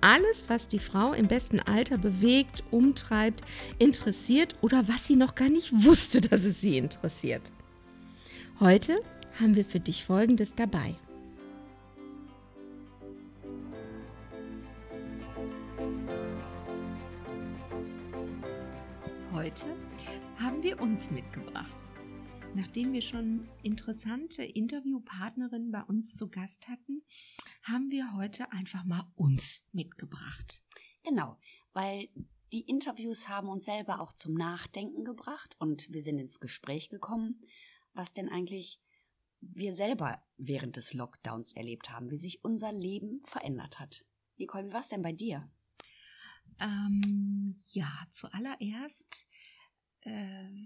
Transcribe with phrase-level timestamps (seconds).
[0.00, 3.42] alles, was die Frau im besten Alter bewegt, umtreibt,
[3.78, 7.50] interessiert oder was sie noch gar nicht wusste, dass es sie interessiert.
[8.60, 8.96] Heute
[9.40, 10.94] haben wir für dich Folgendes dabei.
[19.32, 19.66] Heute
[20.38, 21.87] haben wir uns mitgebracht.
[22.54, 27.02] Nachdem wir schon interessante Interviewpartnerinnen bei uns zu Gast hatten,
[27.62, 30.62] haben wir heute einfach mal uns mitgebracht.
[31.04, 31.36] Genau,
[31.72, 32.08] weil
[32.52, 37.42] die Interviews haben uns selber auch zum Nachdenken gebracht und wir sind ins Gespräch gekommen,
[37.92, 38.80] was denn eigentlich
[39.40, 44.04] wir selber während des Lockdowns erlebt haben, wie sich unser Leben verändert hat.
[44.36, 45.48] Nicole, wie war es denn bei dir?
[46.60, 49.28] Ähm, ja, zuallererst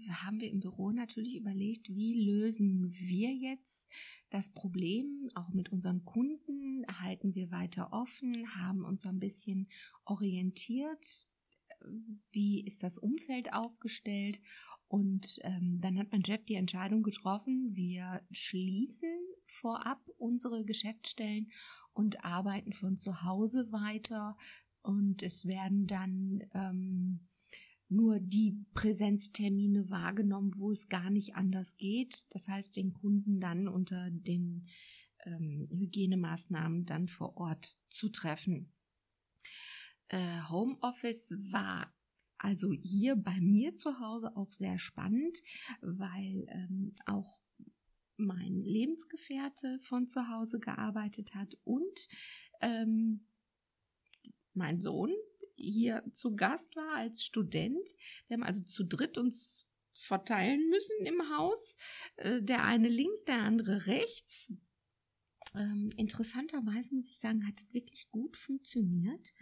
[0.09, 3.89] haben wir im Büro natürlich überlegt, wie lösen wir jetzt
[4.29, 9.67] das Problem auch mit unseren Kunden, halten wir weiter offen, haben uns so ein bisschen
[10.05, 11.27] orientiert,
[12.31, 14.39] wie ist das Umfeld aufgestellt?
[14.87, 21.51] Und ähm, dann hat mein Chef die Entscheidung getroffen, wir schließen vorab unsere Geschäftsstellen
[21.93, 24.37] und arbeiten von zu Hause weiter.
[24.81, 27.27] Und es werden dann ähm,
[27.93, 32.25] nur die Präsenztermine wahrgenommen, wo es gar nicht anders geht.
[32.33, 34.67] Das heißt, den Kunden dann unter den
[35.25, 38.73] ähm, Hygienemaßnahmen dann vor Ort zu treffen.
[40.09, 41.93] Äh, Homeoffice war
[42.37, 45.41] also hier bei mir zu Hause auch sehr spannend,
[45.81, 47.41] weil ähm, auch
[48.17, 52.07] mein Lebensgefährte von zu Hause gearbeitet hat und
[52.61, 53.27] ähm,
[54.53, 55.11] mein Sohn,
[55.55, 57.89] hier zu Gast war als Student.
[58.27, 61.77] Wir haben also zu dritt uns verteilen müssen im Haus.
[62.15, 64.51] Äh, der eine links, der andere rechts.
[65.55, 69.33] Ähm, interessanterweise muss ich sagen, hat es wirklich gut funktioniert.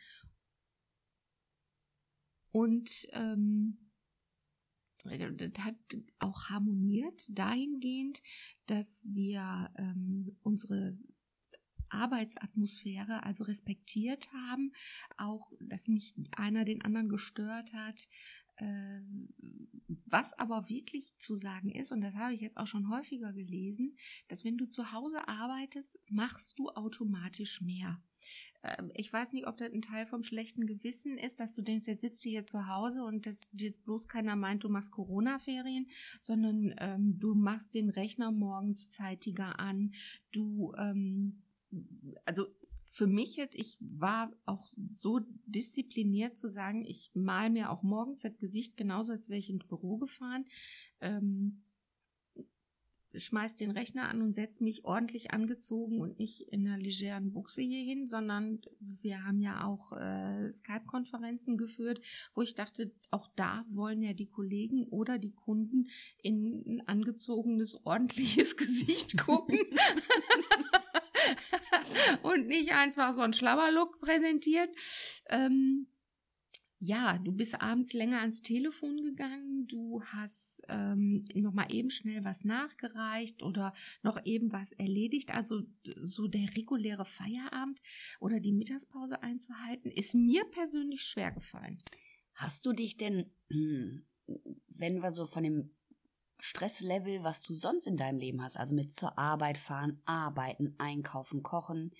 [2.51, 3.91] Und ähm,
[5.03, 5.75] das hat
[6.19, 8.21] auch harmoniert dahingehend,
[8.67, 10.97] dass wir ähm, unsere
[11.91, 14.74] Arbeitsatmosphäre also respektiert haben,
[15.18, 18.07] auch dass nicht einer den anderen gestört hat.
[18.57, 19.29] Ähm,
[20.06, 23.97] was aber wirklich zu sagen ist, und das habe ich jetzt auch schon häufiger gelesen,
[24.28, 28.01] dass wenn du zu Hause arbeitest, machst du automatisch mehr.
[28.63, 31.88] Ähm, ich weiß nicht, ob das ein Teil vom schlechten Gewissen ist, dass du denkst,
[31.88, 35.88] jetzt sitzt du hier zu Hause und dass jetzt bloß keiner meint, du machst Corona-Ferien,
[36.19, 39.94] sondern ähm, du machst den Rechner morgens zeitiger an,
[40.31, 41.41] du ähm,
[42.25, 42.47] also
[42.91, 48.21] für mich jetzt, ich war auch so diszipliniert zu sagen, ich mal mir auch morgens
[48.21, 50.45] das Gesicht genauso, als wäre ich ins Büro gefahren.
[50.99, 51.63] Ähm,
[53.15, 57.61] schmeiß den Rechner an und setze mich ordentlich angezogen und nicht in einer legeren Buchse
[57.61, 62.01] hier hin, sondern wir haben ja auch äh, Skype-Konferenzen geführt,
[62.33, 65.88] wo ich dachte, auch da wollen ja die Kollegen oder die Kunden
[66.21, 69.57] in ein angezogenes, ordentliches Gesicht gucken.
[72.24, 74.69] und nicht einfach so ein Schlabberlook präsentiert.
[75.30, 75.88] Ähm,
[76.84, 82.44] ja, du bist abends länger ans Telefon gegangen, du hast ähm, nochmal eben schnell was
[82.44, 85.31] nachgereicht oder noch eben was erledigt.
[85.31, 87.80] Also so der reguläre Feierabend
[88.19, 91.78] oder die Mittagspause einzuhalten, ist mir persönlich schwer gefallen.
[92.34, 95.69] Hast du dich denn, wenn wir so von dem
[96.43, 101.43] Stresslevel, was du sonst in deinem Leben hast, also mit zur Arbeit fahren, arbeiten, einkaufen,
[101.43, 101.91] kochen,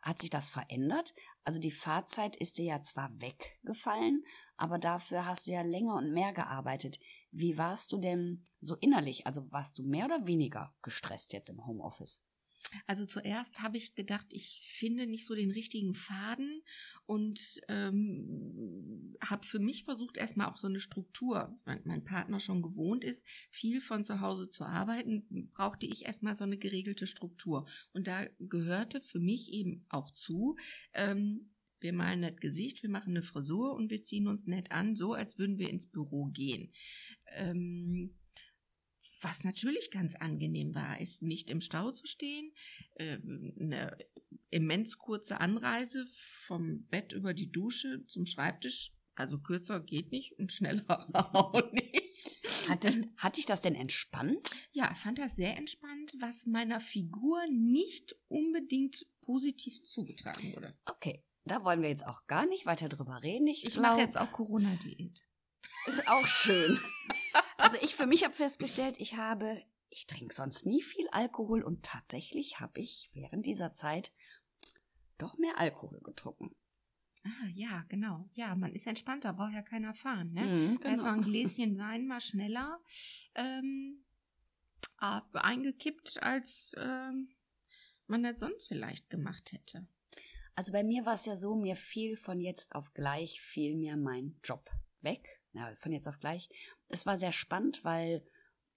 [0.00, 1.14] hat sich das verändert?
[1.44, 4.24] Also die Fahrzeit ist dir ja zwar weggefallen,
[4.56, 6.98] aber dafür hast du ja länger und mehr gearbeitet.
[7.32, 9.26] Wie warst du denn so innerlich?
[9.26, 12.22] Also warst du mehr oder weniger gestresst jetzt im Homeoffice?
[12.86, 16.62] Also zuerst habe ich gedacht, ich finde nicht so den richtigen Faden
[17.06, 22.62] und ähm, habe für mich versucht, erstmal auch so eine Struktur, wenn mein Partner schon
[22.62, 27.68] gewohnt ist, viel von zu Hause zu arbeiten, brauchte ich erstmal so eine geregelte Struktur.
[27.92, 30.56] Und da gehörte für mich eben auch zu,
[30.92, 34.96] ähm, wir malen das Gesicht, wir machen eine Frisur und wir ziehen uns nett an,
[34.96, 36.72] so als würden wir ins Büro gehen.
[37.34, 38.14] Ähm,
[39.26, 42.52] Was natürlich ganz angenehm war, ist nicht im Stau zu stehen,
[42.94, 43.18] äh,
[43.60, 43.98] eine
[44.50, 46.06] immens kurze Anreise
[46.46, 48.92] vom Bett über die Dusche zum Schreibtisch.
[49.16, 52.04] Also kürzer geht nicht und schneller auch nicht.
[52.68, 54.48] Hat, dich, hat dich das denn entspannt?
[54.70, 60.78] Ja, ich fand das sehr entspannt, was meiner Figur nicht unbedingt positiv zugetragen wurde.
[60.84, 63.48] Okay, da wollen wir jetzt auch gar nicht weiter drüber reden.
[63.48, 65.20] Ich, Ich mache jetzt auch Corona-Diät.
[65.86, 66.78] Ist auch schön.
[67.58, 71.84] Also ich für mich habe festgestellt, ich habe, ich trinke sonst nie viel Alkohol und
[71.84, 74.12] tatsächlich habe ich während dieser Zeit
[75.18, 76.54] doch mehr Alkohol getrunken.
[77.24, 78.28] Ah, ja, genau.
[78.34, 80.32] Ja, man ist entspannter, braucht ja keiner fahren.
[80.32, 80.42] Ne?
[80.42, 82.78] Mhm, ist so ein Gläschen Wein mal schneller
[83.34, 84.04] ähm,
[84.98, 87.34] ab- eingekippt, als ähm,
[88.06, 89.88] man das sonst vielleicht gemacht hätte.
[90.54, 93.96] Also bei mir war es ja so, mir fiel von jetzt auf gleich fiel mir
[93.96, 94.70] mein Job
[95.00, 95.35] weg.
[95.56, 96.48] Ja, von jetzt auf gleich.
[96.90, 98.22] Es war sehr spannend, weil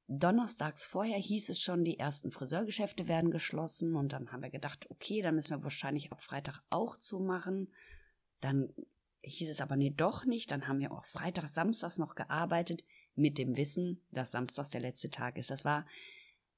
[0.07, 4.89] donnerstags vorher hieß es schon, die ersten Friseurgeschäfte werden geschlossen und dann haben wir gedacht,
[4.89, 7.73] okay, dann müssen wir wahrscheinlich ab Freitag auch zumachen.
[8.39, 8.73] Dann
[9.21, 10.51] hieß es aber nee, doch nicht.
[10.51, 12.83] Dann haben wir auch Freitag, Samstags noch gearbeitet
[13.15, 15.51] mit dem Wissen, dass Samstags der letzte Tag ist.
[15.51, 15.85] Das war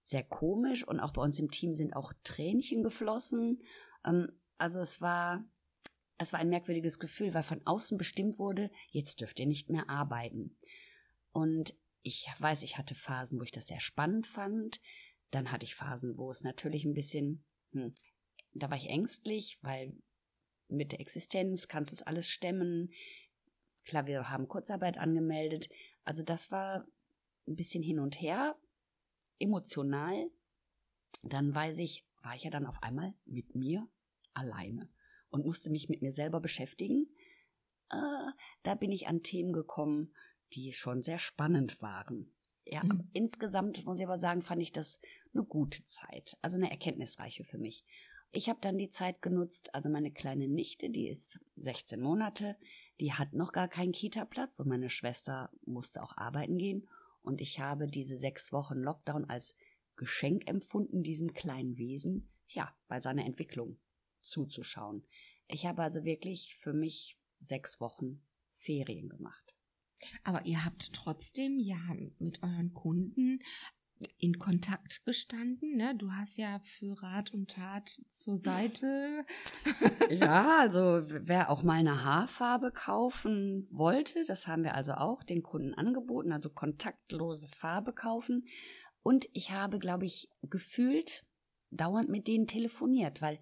[0.04, 3.62] sehr komisch und auch bei uns im Team sind auch Tränchen geflossen.
[4.06, 5.44] Ähm, also es war,
[6.22, 9.90] es war ein merkwürdiges Gefühl, weil von außen bestimmt wurde, jetzt dürft ihr nicht mehr
[9.90, 10.56] arbeiten.
[11.32, 11.74] Und
[12.04, 14.80] ich weiß, ich hatte Phasen, wo ich das sehr spannend fand.
[15.32, 17.94] Dann hatte ich Phasen, wo es natürlich ein bisschen, hm,
[18.54, 19.94] da war ich ängstlich, weil
[20.68, 22.92] mit der Existenz kannst du es alles stemmen.
[23.84, 25.70] Klar, wir haben Kurzarbeit angemeldet.
[26.04, 26.86] Also das war
[27.48, 28.56] ein bisschen hin und her,
[29.40, 30.30] emotional.
[31.24, 33.88] Dann weiß ich, war ich ja dann auf einmal mit mir
[34.34, 34.90] alleine
[35.32, 37.08] und musste mich mit mir selber beschäftigen.
[37.90, 38.32] Äh,
[38.64, 40.14] da bin ich an Themen gekommen,
[40.54, 42.34] die schon sehr spannend waren.
[42.66, 43.10] Ja, Mhm.
[43.14, 45.00] insgesamt muss ich aber sagen, fand ich das
[45.34, 47.86] eine gute Zeit, also eine erkenntnisreiche für mich.
[48.34, 52.56] Ich habe dann die Zeit genutzt, also meine kleine Nichte, die ist 16 Monate,
[53.00, 56.88] die hat noch gar keinen Kita-Platz und meine Schwester musste auch arbeiten gehen
[57.24, 59.56] und ich habe diese sechs Wochen Lockdown als
[59.98, 63.80] Geschenk empfunden, diesem kleinen Wesen, ja, bei seiner Entwicklung
[64.22, 65.06] zuzuschauen.
[65.48, 68.22] Ich habe also wirklich für mich sechs Wochen
[68.52, 69.56] Ferien gemacht.
[70.24, 71.80] Aber ihr habt trotzdem ja
[72.20, 73.40] mit euren Kunden
[74.18, 75.76] in Kontakt gestanden.
[75.78, 75.96] Ne?
[75.96, 79.26] Du hast ja für Rat und Tat zur Seite.
[80.10, 85.42] Ja, also wer auch mal eine Haarfarbe kaufen wollte, das haben wir also auch den
[85.42, 88.46] Kunden angeboten, also kontaktlose Farbe kaufen.
[89.04, 91.26] Und ich habe, glaube ich, gefühlt
[91.70, 93.40] dauernd mit denen telefoniert, weil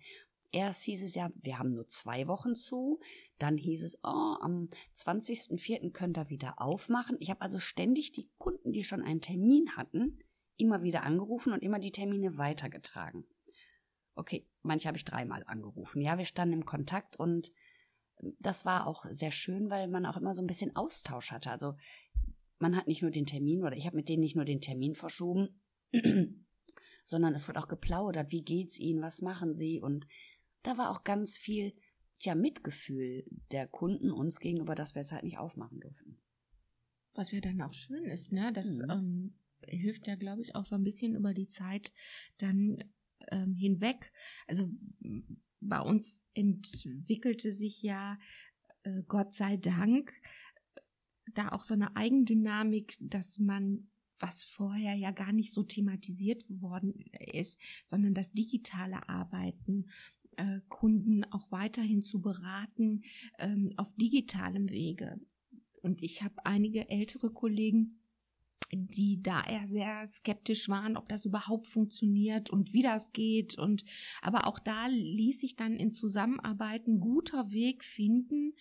[0.51, 2.99] erst hieß es ja, wir haben nur zwei Wochen zu,
[3.37, 5.91] dann hieß es, oh, am 20.04.
[5.91, 7.17] könnt ihr wieder aufmachen.
[7.19, 10.19] Ich habe also ständig die Kunden, die schon einen Termin hatten,
[10.57, 13.25] immer wieder angerufen und immer die Termine weitergetragen.
[14.15, 16.01] Okay, manche habe ich dreimal angerufen.
[16.01, 17.51] Ja, wir standen im Kontakt und
[18.39, 21.51] das war auch sehr schön, weil man auch immer so ein bisschen Austausch hatte.
[21.51, 21.75] Also
[22.57, 24.95] man hat nicht nur den Termin oder ich habe mit denen nicht nur den Termin
[24.95, 25.61] verschoben,
[27.05, 28.31] sondern es wird auch geplaudert.
[28.31, 29.01] Wie geht's ihnen?
[29.01, 29.79] Was machen sie?
[29.81, 30.05] Und
[30.63, 31.73] da war auch ganz viel,
[32.19, 36.17] tja, Mitgefühl der Kunden uns gegenüber, dass wir es halt nicht aufmachen durften.
[37.13, 38.51] Was ja dann auch schön ist, ne?
[38.53, 38.89] Das Mhm.
[38.89, 39.33] ähm,
[39.67, 41.93] hilft ja, glaube ich, auch so ein bisschen über die Zeit
[42.37, 42.83] dann
[43.31, 44.11] ähm, hinweg.
[44.47, 44.69] Also
[45.59, 48.17] bei uns entwickelte sich ja,
[48.83, 50.13] äh, Gott sei Dank,
[51.33, 53.89] da auch so eine Eigendynamik, dass man
[54.19, 59.89] was vorher ja gar nicht so thematisiert worden ist, sondern das digitale Arbeiten,
[60.39, 63.03] äh, Kunden auch weiterhin zu beraten
[63.37, 65.19] ähm, auf digitalem Wege.
[65.81, 67.98] Und ich habe einige ältere Kollegen,
[68.71, 73.57] die da eher sehr skeptisch waren, ob das überhaupt funktioniert und wie das geht.
[73.57, 73.83] Und
[74.21, 78.53] aber auch da ließ sich dann in Zusammenarbeit ein guter Weg finden.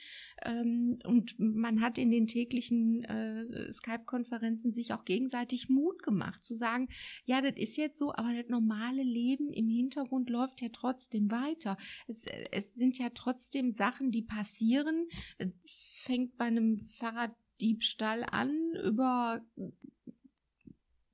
[0.45, 6.55] Ähm, und man hat in den täglichen äh, Skype-Konferenzen sich auch gegenseitig Mut gemacht, zu
[6.55, 6.89] sagen,
[7.25, 11.77] ja, das ist jetzt so, aber das normale Leben im Hintergrund läuft ja trotzdem weiter.
[12.07, 15.09] Es, es sind ja trotzdem Sachen, die passieren.
[16.03, 19.43] Fängt bei einem Fahrraddiebstahl an, über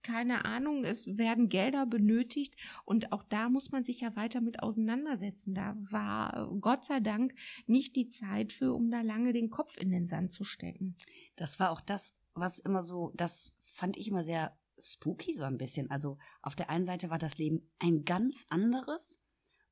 [0.04, 4.62] keine Ahnung, es werden Gelder benötigt und auch da muss man sich ja weiter mit
[4.62, 5.54] auseinandersetzen.
[5.54, 7.34] Da war Gott sei Dank
[7.66, 10.96] nicht die Zeit für, um da lange den Kopf in den Sand zu stecken.
[11.34, 15.58] Das war auch das, was immer so, das fand ich immer sehr spooky so ein
[15.58, 15.90] bisschen.
[15.90, 19.20] Also auf der einen Seite war das Leben ein ganz anderes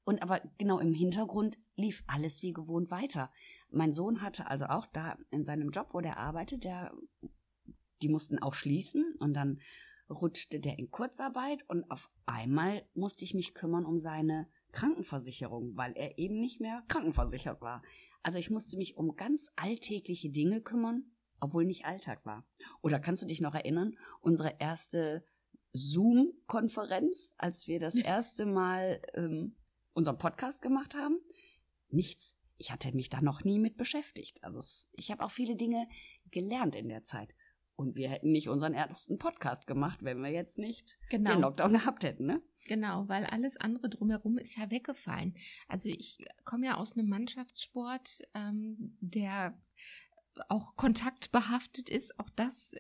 [0.05, 3.31] und aber genau im Hintergrund lief alles wie gewohnt weiter.
[3.71, 6.93] Mein Sohn hatte also auch da in seinem Job, wo der arbeitet, der,
[8.03, 9.61] die mussten auch schließen und dann
[10.13, 15.93] rutschte der in Kurzarbeit und auf einmal musste ich mich kümmern um seine Krankenversicherung, weil
[15.93, 17.83] er eben nicht mehr krankenversichert war.
[18.23, 21.05] Also ich musste mich um ganz alltägliche Dinge kümmern,
[21.41, 22.47] obwohl nicht Alltag war.
[22.81, 25.27] Oder kannst du dich noch erinnern, unsere erste
[25.73, 29.57] Zoom-Konferenz, als wir das erste Mal ähm,
[29.95, 31.19] unseren Podcast gemacht haben?
[31.89, 32.37] Nichts.
[32.59, 34.43] Ich hatte mich da noch nie mit beschäftigt.
[34.45, 35.89] Also ich habe auch viele Dinge
[36.31, 37.35] gelernt in der Zeit.
[37.75, 41.33] Und wir hätten nicht unseren ersten Podcast gemacht, wenn wir jetzt nicht genau.
[41.33, 42.43] den Lockdown gehabt hätten, ne?
[42.69, 45.35] Genau, weil alles andere drumherum ist ja weggefallen.
[45.69, 49.59] Also ich komme ja aus einem Mannschaftssport, ähm, der
[50.49, 52.19] auch kontaktbehaftet ist.
[52.19, 52.75] Auch das,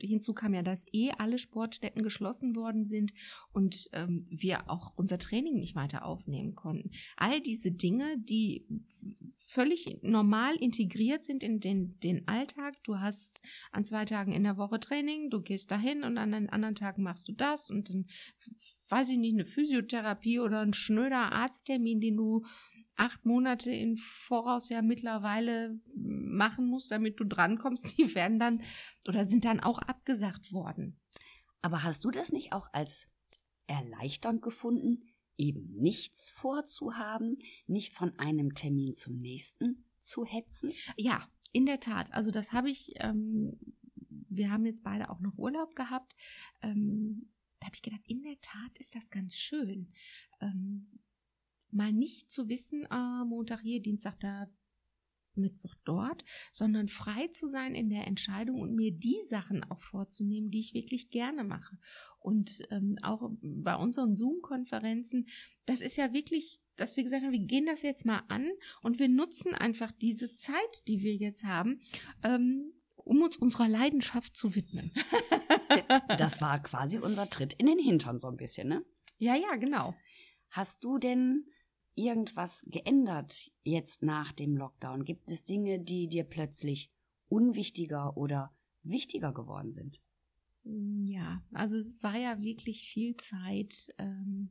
[0.00, 3.12] hinzu kam ja, dass eh alle Sportstätten geschlossen worden sind
[3.52, 6.90] und ähm, wir auch unser Training nicht weiter aufnehmen konnten.
[7.16, 8.66] All diese Dinge, die
[9.52, 12.74] völlig normal integriert sind in den, den Alltag.
[12.84, 16.48] Du hast an zwei Tagen in der Woche Training, du gehst dahin und an den
[16.48, 18.06] anderen Tagen machst du das und dann
[18.88, 22.44] weiß ich nicht, eine Physiotherapie oder ein schnöder Arzttermin, den du
[22.96, 28.62] acht Monate im Voraus ja mittlerweile machen musst, damit du drankommst, die werden dann
[29.06, 31.00] oder sind dann auch abgesagt worden.
[31.62, 33.08] Aber hast du das nicht auch als
[33.66, 40.72] erleichternd gefunden, eben nichts vorzuhaben, nicht von einem Termin zum nächsten zu hetzen?
[40.96, 42.12] Ja, in der Tat.
[42.12, 43.58] Also das habe ich, ähm,
[44.28, 46.16] wir haben jetzt beide auch noch Urlaub gehabt.
[46.62, 49.92] Ähm, da habe ich gedacht, in der Tat ist das ganz schön.
[50.40, 50.98] Ähm,
[51.70, 54.48] mal nicht zu wissen, ah, Montag hier, Dienstag da,
[55.36, 60.50] Mittwoch dort, sondern frei zu sein in der Entscheidung und mir die Sachen auch vorzunehmen,
[60.50, 61.76] die ich wirklich gerne mache.
[62.18, 65.28] Und ähm, auch bei unseren Zoom-Konferenzen,
[65.66, 68.48] das ist ja wirklich, dass wir gesagt haben, wir gehen das jetzt mal an
[68.82, 71.80] und wir nutzen einfach diese Zeit, die wir jetzt haben,
[72.22, 74.92] ähm, um uns unserer Leidenschaft zu widmen.
[76.16, 78.84] das war quasi unser Tritt in den Hintern so ein bisschen, ne?
[79.18, 79.94] Ja, ja, genau.
[80.50, 81.46] Hast du denn
[81.94, 85.04] irgendwas geändert jetzt nach dem Lockdown?
[85.04, 86.90] Gibt es Dinge, die dir plötzlich
[87.28, 90.00] unwichtiger oder wichtiger geworden sind?
[90.64, 94.50] Mm, ja, also es war ja wirklich viel Zeit, ähm,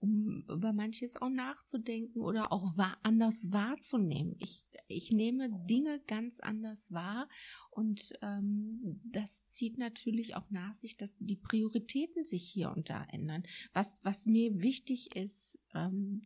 [0.00, 4.36] um über manches auch nachzudenken oder auch anders wahrzunehmen.
[4.38, 7.28] Ich, ich nehme Dinge ganz anders wahr
[7.70, 13.04] und ähm, das zieht natürlich auch nach sich, dass die Prioritäten sich hier und da
[13.04, 13.44] ändern.
[13.72, 16.22] Was, was mir wichtig ist, ähm,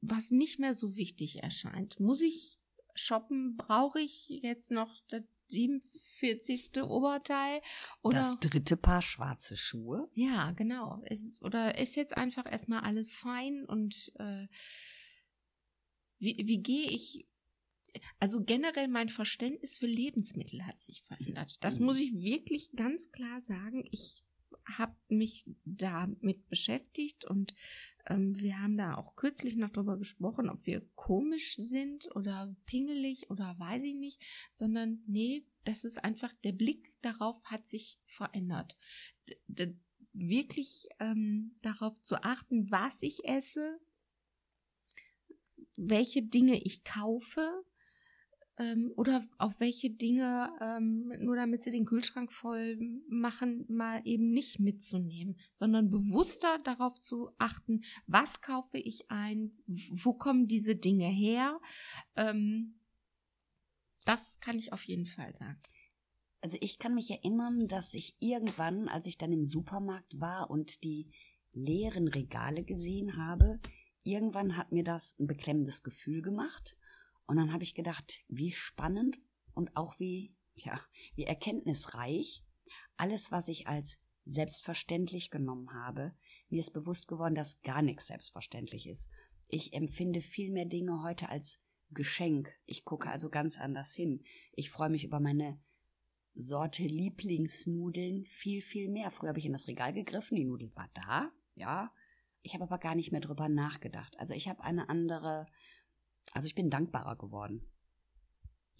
[0.00, 2.00] was nicht mehr so wichtig erscheint.
[2.00, 2.58] Muss ich
[2.94, 3.56] shoppen?
[3.56, 6.82] Brauche ich jetzt noch das 47.
[6.82, 7.60] Oberteil?
[8.02, 10.08] Oder das dritte Paar schwarze Schuhe?
[10.14, 11.02] Ja, genau.
[11.06, 14.46] Ist, oder ist jetzt einfach erstmal alles fein und äh,
[16.18, 17.26] wie, wie gehe ich
[18.20, 21.62] also generell mein Verständnis für Lebensmittel hat sich verändert.
[21.64, 21.86] Das mhm.
[21.86, 23.84] muss ich wirklich ganz klar sagen.
[23.90, 24.22] Ich
[24.78, 27.54] habe mich damit beschäftigt und
[28.06, 33.30] ähm, wir haben da auch kürzlich noch drüber gesprochen, ob wir komisch sind oder pingelig
[33.30, 34.22] oder weiß ich nicht,
[34.52, 38.76] sondern nee, das ist einfach, der Blick darauf hat sich verändert.
[39.46, 39.76] D
[40.12, 43.78] wirklich ähm, darauf zu achten, was ich esse,
[45.76, 47.64] welche Dinge ich kaufe,
[48.60, 54.30] ähm, oder auf welche Dinge, ähm, nur damit sie den Kühlschrank voll machen, mal eben
[54.30, 61.08] nicht mitzunehmen, sondern bewusster darauf zu achten, was kaufe ich ein, wo kommen diese Dinge
[61.08, 61.58] her.
[62.16, 62.74] Ähm,
[64.04, 65.58] das kann ich auf jeden Fall sagen.
[66.42, 70.84] Also ich kann mich erinnern, dass ich irgendwann, als ich dann im Supermarkt war und
[70.84, 71.10] die
[71.52, 73.58] leeren Regale gesehen habe,
[74.02, 76.76] irgendwann hat mir das ein beklemmendes Gefühl gemacht.
[77.30, 79.20] Und dann habe ich gedacht, wie spannend
[79.54, 80.80] und auch wie, ja,
[81.14, 82.42] wie erkenntnisreich
[82.96, 86.12] alles, was ich als selbstverständlich genommen habe.
[86.48, 89.10] Mir ist bewusst geworden, dass gar nichts selbstverständlich ist.
[89.46, 91.60] Ich empfinde viel mehr Dinge heute als
[91.90, 92.52] Geschenk.
[92.66, 94.24] Ich gucke also ganz anders hin.
[94.50, 95.62] Ich freue mich über meine
[96.34, 99.12] Sorte Lieblingsnudeln viel, viel mehr.
[99.12, 101.92] Früher habe ich in das Regal gegriffen, die Nudel war da, ja.
[102.42, 104.18] Ich habe aber gar nicht mehr drüber nachgedacht.
[104.18, 105.46] Also ich habe eine andere
[106.32, 107.62] also ich bin dankbarer geworden.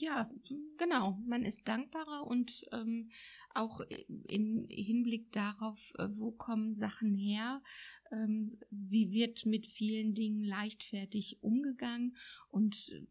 [0.00, 0.30] Ja,
[0.78, 1.18] genau.
[1.26, 3.10] Man ist dankbarer und ähm,
[3.54, 3.82] auch
[4.28, 7.62] im Hinblick darauf, äh, wo kommen Sachen her,
[8.10, 12.16] ähm, wie wird mit vielen Dingen leichtfertig umgegangen
[12.48, 13.06] und äh,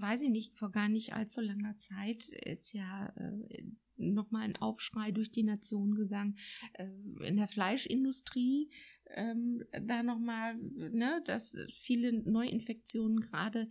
[0.00, 3.64] weiß ich nicht, vor gar nicht allzu langer Zeit ist ja äh,
[3.98, 6.38] nochmal ein Aufschrei durch die Nation gegangen
[6.74, 6.86] äh,
[7.26, 8.70] in der Fleischindustrie
[9.10, 13.68] ähm, da nochmal, ne, dass viele Neuinfektionen gerade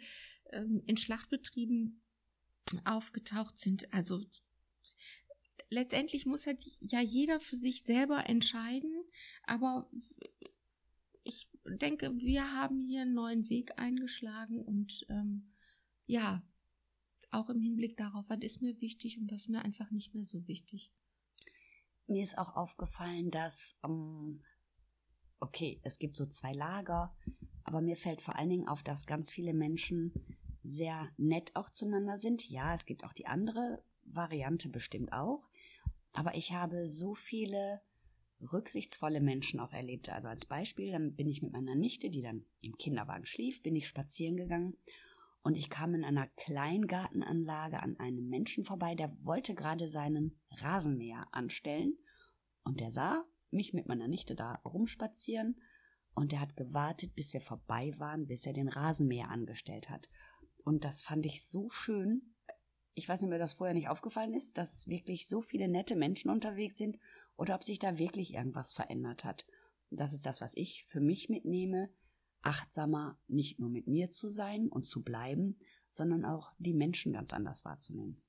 [0.51, 2.01] ähm, in Schlachtbetrieben
[2.83, 3.93] aufgetaucht sind.
[3.93, 4.25] Also
[5.69, 9.03] letztendlich muss halt ja jeder für sich selber entscheiden,
[9.43, 9.89] aber
[11.23, 15.51] ich denke, wir haben hier einen neuen Weg eingeschlagen und ähm,
[16.05, 16.41] ja,
[17.31, 20.23] auch im Hinblick darauf, was ist mir wichtig und was ist mir einfach nicht mehr
[20.23, 20.93] so wichtig.
[22.07, 24.41] Mir ist auch aufgefallen, dass, ähm,
[25.39, 27.15] okay, es gibt so zwei Lager,
[27.63, 30.13] aber mir fällt vor allen Dingen auf, dass ganz viele Menschen
[30.63, 32.49] sehr nett auch zueinander sind.
[32.49, 35.49] Ja, es gibt auch die andere Variante bestimmt auch.
[36.13, 37.81] Aber ich habe so viele
[38.41, 40.09] rücksichtsvolle Menschen auch erlebt.
[40.09, 43.75] Also als Beispiel, dann bin ich mit meiner Nichte, die dann im Kinderwagen schlief, bin
[43.75, 44.77] ich spazieren gegangen
[45.47, 51.27] und ich kam in einer Kleingartenanlage an einem Menschen vorbei, der wollte gerade seinen Rasenmäher
[51.31, 51.97] anstellen
[52.63, 55.61] und der sah mich mit meiner Nichte da rumspazieren
[56.13, 60.09] und der hat gewartet, bis wir vorbei waren, bis er den Rasenmäher angestellt hat.
[60.63, 62.33] Und das fand ich so schön.
[62.93, 65.95] Ich weiß nicht, ob mir das vorher nicht aufgefallen ist, dass wirklich so viele nette
[65.95, 66.97] Menschen unterwegs sind
[67.35, 69.45] oder ob sich da wirklich irgendwas verändert hat.
[69.91, 71.89] Das ist das, was ich für mich mitnehme,
[72.41, 75.59] achtsamer nicht nur mit mir zu sein und zu bleiben,
[75.91, 78.21] sondern auch die Menschen ganz anders wahrzunehmen.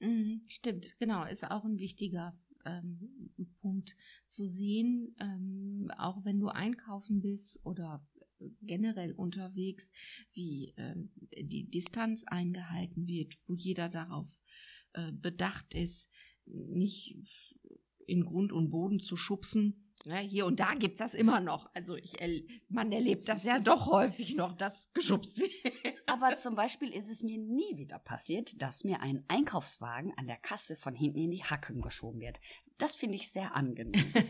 [0.00, 3.96] Mhm, stimmt, genau, ist auch ein wichtiger ähm, Punkt
[4.26, 8.06] zu sehen, ähm, auch wenn du einkaufen bist oder
[8.62, 9.90] generell unterwegs,
[10.32, 14.28] wie ähm, die Distanz eingehalten wird, wo jeder darauf
[14.92, 16.10] äh, bedacht ist,
[16.46, 17.16] nicht
[18.06, 19.92] in Grund und Boden zu schubsen.
[20.04, 21.68] Ja, hier und da gibt es das immer noch.
[21.74, 22.14] Also ich,
[22.68, 25.52] man erlebt das ja doch häufig noch, dass geschubst wird.
[26.08, 30.38] Aber zum Beispiel ist es mir nie wieder passiert, dass mir ein Einkaufswagen an der
[30.38, 32.40] Kasse von hinten in die Hacken geschoben wird.
[32.78, 34.14] Das finde ich sehr angenehm.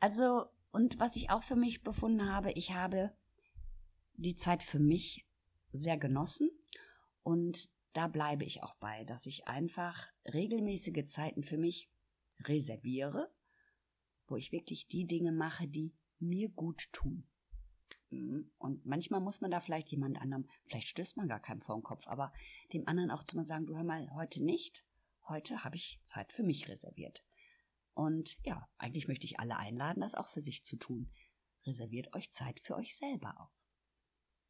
[0.00, 3.16] also, und was ich auch für mich befunden habe, ich habe
[4.16, 5.26] die Zeit für mich
[5.72, 6.50] sehr genossen
[7.22, 11.90] und da bleibe ich auch bei, dass ich einfach regelmäßige Zeiten für mich
[12.40, 13.32] reserviere,
[14.26, 17.29] wo ich wirklich die Dinge mache, die mir gut tun.
[18.10, 21.82] Und manchmal muss man da vielleicht jemand anderem, vielleicht stößt man gar keinen vor den
[21.82, 22.32] Kopf, aber
[22.72, 24.84] dem anderen auch zu mal sagen, du hör mal, heute nicht,
[25.28, 27.24] heute habe ich Zeit für mich reserviert.
[27.94, 31.10] Und ja, eigentlich möchte ich alle einladen, das auch für sich zu tun.
[31.66, 33.59] Reserviert euch Zeit für euch selber auch.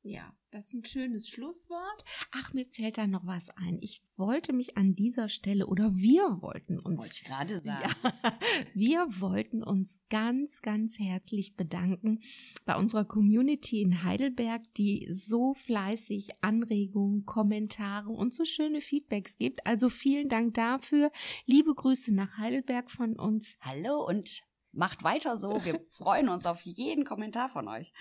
[0.02, 2.04] Ja, das ist ein schönes Schlusswort.
[2.32, 3.78] Ach, mir fällt da noch was ein.
[3.82, 7.00] Ich wollte mich an dieser Stelle oder wir wollten uns.
[7.00, 7.94] Wollte ich gerade sagen.
[8.02, 8.12] Ja,
[8.74, 12.20] wir wollten uns ganz, ganz herzlich bedanken
[12.64, 19.66] bei unserer Community in Heidelberg, die so fleißig Anregungen, Kommentare und so schöne Feedbacks gibt.
[19.66, 21.12] Also vielen Dank dafür.
[21.44, 23.58] Liebe Grüße nach Heidelberg von uns.
[23.60, 24.40] Hallo und
[24.72, 25.62] macht weiter so.
[25.62, 27.92] Wir freuen uns auf jeden Kommentar von euch.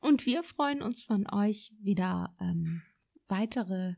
[0.00, 2.82] Und wir freuen uns von euch wieder ähm,
[3.28, 3.94] weitere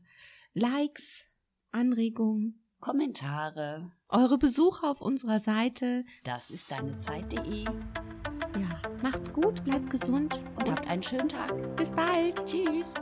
[0.53, 1.25] Likes,
[1.71, 6.03] Anregungen, Kommentare, eure Besuche auf unserer Seite.
[6.23, 7.65] Das ist deine Zeit.de.
[7.65, 11.75] Ja, macht's gut, bleibt gesund und habt einen schönen Tag.
[11.75, 12.43] Bis bald.
[12.45, 12.95] Tschüss.